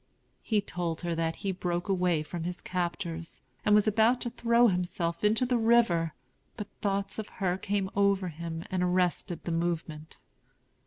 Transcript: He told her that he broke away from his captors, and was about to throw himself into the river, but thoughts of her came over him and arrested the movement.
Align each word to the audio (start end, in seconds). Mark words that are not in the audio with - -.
He 0.41 0.61
told 0.61 1.01
her 1.01 1.13
that 1.13 1.35
he 1.45 1.51
broke 1.51 1.87
away 1.87 2.23
from 2.23 2.43
his 2.43 2.59
captors, 2.59 3.43
and 3.63 3.75
was 3.75 3.87
about 3.87 4.19
to 4.21 4.31
throw 4.31 4.67
himself 4.67 5.23
into 5.23 5.45
the 5.45 5.59
river, 5.59 6.15
but 6.57 6.67
thoughts 6.81 7.19
of 7.19 7.27
her 7.37 7.55
came 7.55 7.87
over 7.95 8.29
him 8.29 8.65
and 8.71 8.81
arrested 8.81 9.43
the 9.43 9.51
movement. 9.51 10.17